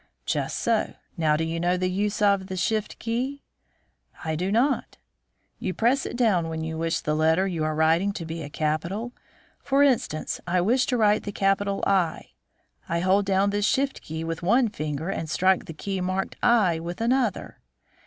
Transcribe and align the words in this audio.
'""Just 0.25 0.57
so. 0.57 0.95
Now, 1.15 1.37
do 1.37 1.43
you 1.43 1.59
know 1.59 1.77
the 1.77 1.87
use 1.87 2.23
of 2.23 2.47
the 2.47 2.57
'Shift 2.57 2.97
key?'" 2.97 3.43
"I 4.25 4.35
do 4.35 4.51
not." 4.51 4.97
"You 5.59 5.75
press 5.75 6.07
it 6.07 6.15
down 6.17 6.49
when 6.49 6.63
you 6.63 6.75
wish 6.75 7.01
the 7.01 7.13
letter 7.15 7.47
you 7.47 7.63
are 7.63 7.75
writing 7.75 8.11
to 8.13 8.25
be 8.25 8.41
a 8.41 8.49
capital. 8.49 9.13
For 9.59 9.83
instance, 9.83 10.41
I 10.47 10.59
wish 10.59 10.87
to 10.87 10.97
write 10.97 11.21
the 11.21 11.31
capital 11.31 11.83
I. 11.85 12.31
I 12.89 13.01
hold 13.01 13.27
down 13.27 13.51
this 13.51 13.65
'Shift 13.65 14.01
key' 14.01 14.23
with 14.23 14.41
one 14.41 14.69
finger 14.69 15.11
and 15.11 15.29
strike 15.29 15.65
the 15.65 15.71
key 15.71 16.01
marked 16.01 16.35
i 16.41 16.79
with 16.79 16.99
another." 16.99 17.59